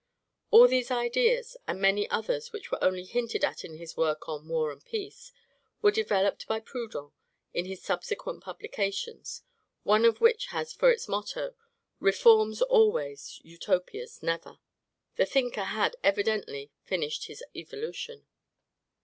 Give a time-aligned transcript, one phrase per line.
[0.49, 4.47] All these ideas, and many others which were only hinted at in his work on
[4.47, 5.31] "War and Peace,"
[5.83, 7.11] were developed by Proudhon
[7.53, 9.43] in his subsequent publications,
[9.83, 11.53] one of which has for its motto,
[11.99, 14.57] "Reforms always, Utopias never."
[15.17, 18.25] The thinker had evidently finished his evolution.